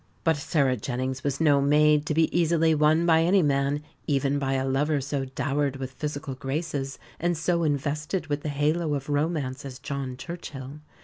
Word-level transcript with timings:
But 0.23 0.35
Sarah 0.35 0.77
Jennings 0.77 1.23
was 1.23 1.39
no 1.39 1.61
maid 1.61 2.07
to 2.07 2.15
be 2.15 2.35
easily 2.35 2.73
won 2.73 3.05
by 3.05 3.21
any 3.21 3.43
man 3.43 3.83
even 4.07 4.39
by 4.39 4.53
a 4.53 4.65
lover 4.67 4.99
so 4.99 5.25
dowered 5.25 5.75
with 5.75 5.91
physical 5.91 6.33
graces 6.33 6.97
and 7.19 7.37
so 7.37 7.61
invested 7.61 8.25
with 8.25 8.41
the 8.41 8.49
halo 8.49 8.95
of 8.95 9.09
romance 9.09 9.63
as 9.63 9.77
John 9.77 10.17
Churchill. 10.17 10.79